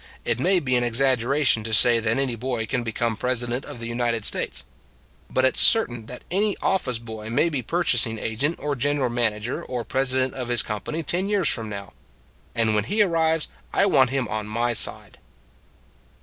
It 0.25 0.39
may 0.39 0.59
be 0.59 0.75
an 0.75 0.83
exaggeration 0.83 1.63
to 1.63 1.75
say 1.75 1.99
that 1.99 2.17
any 2.17 2.35
boy 2.35 2.65
can 2.65 2.81
become 2.81 3.15
President 3.15 3.65
of 3.65 3.79
the 3.79 3.85
United 3.85 4.25
States. 4.25 4.63
But 5.29 5.45
it 5.45 5.53
s 5.53 5.59
certain 5.61 6.07
that 6.07 6.23
any 6.31 6.57
office 6.57 6.97
boy 6.97 7.29
may 7.29 7.49
be 7.49 7.61
purchasing 7.61 8.17
agent 8.17 8.57
or 8.59 8.75
general 8.75 9.11
man 9.11 9.35
ager 9.35 9.61
or 9.63 9.83
president 9.83 10.33
of 10.33 10.47
his 10.47 10.63
company 10.63 11.03
ten 11.03 11.29
years 11.29 11.49
from 11.49 11.69
now. 11.69 11.93
And 12.55 12.73
when 12.73 12.85
he 12.85 13.03
arrives, 13.03 13.47
I 13.71 13.85
want 13.85 14.09
him 14.09 14.27
on 14.27 14.47
my 14.47 14.73
side." 14.73 15.19